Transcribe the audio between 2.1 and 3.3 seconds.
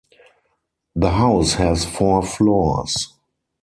floors.